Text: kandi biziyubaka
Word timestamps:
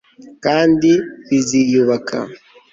kandi 0.43 0.91
biziyubaka 1.27 2.17